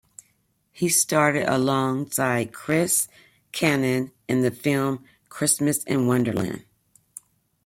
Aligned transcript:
He 0.71 0.89
starred 0.89 1.35
alongside 1.35 2.53
Chris 2.55 3.07
Kattan 3.53 4.11
in 4.27 4.41
the 4.41 4.49
film 4.49 5.05
"Christmas 5.29 5.83
in 5.83 6.07
Wonderland". 6.07 6.65